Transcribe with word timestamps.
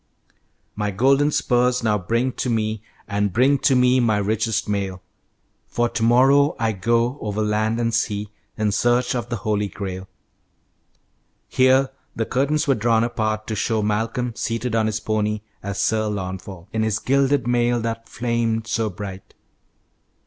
"My 0.75 0.89
golden 0.89 1.29
spurs 1.29 1.83
now 1.83 1.99
bring 1.99 2.31
to 2.31 2.49
me, 2.49 2.81
And 3.07 3.31
bring 3.31 3.59
to 3.59 3.75
me 3.75 3.99
my 3.99 4.17
richest 4.17 4.67
mail, 4.67 5.03
For 5.67 5.89
to 5.89 6.01
morrow 6.01 6.55
I 6.57 6.71
go 6.71 7.19
over 7.21 7.43
land 7.43 7.79
and 7.79 7.93
sea 7.93 8.31
In 8.57 8.71
search 8.71 9.13
of 9.13 9.29
the 9.29 9.35
Holy 9.35 9.67
Grail." 9.67 10.07
Here 11.47 11.91
the 12.15 12.25
curtains 12.25 12.65
were 12.67 12.73
drawn 12.73 13.03
apart 13.03 13.45
to 13.45 13.55
show 13.55 13.83
Malcolm 13.83 14.33
seated 14.35 14.73
on 14.73 14.87
his 14.87 14.99
pony 14.99 15.41
as 15.61 15.79
Sir 15.79 16.07
Launfal, 16.07 16.67
"in 16.73 16.81
his 16.81 16.97
gilded 16.97 17.45
mail 17.45 17.79
that 17.81 18.09
flamed 18.09 18.65
so 18.65 18.89
bright." 18.89 19.35